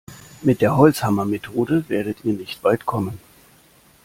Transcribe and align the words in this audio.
Mit 0.41 0.61
der 0.61 0.77
Holzhammermethode 0.77 1.87
werdet 1.87 2.25
ihr 2.25 2.33
nicht 2.33 2.63
weit 2.63 2.87
kommen. 2.87 3.19